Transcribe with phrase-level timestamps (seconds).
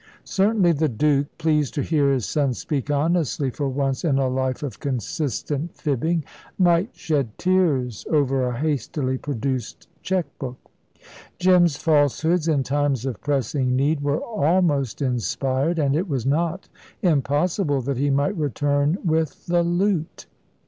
[0.25, 4.63] Certainly the Duke, pleased to hear his son speak honestly for once in a life
[4.63, 6.23] of consistent fibbing,
[6.57, 10.57] might shed tears over a hastily produced cheque book.
[11.37, 16.67] Jim's falsehoods, in times of pressing need, were almost inspired, and it was not
[17.03, 20.25] impossible that he might return with the loot.